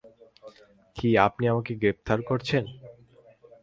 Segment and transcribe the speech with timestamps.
[0.95, 2.63] কি, আপনি আমাকে গ্রেপ্তার করছেন?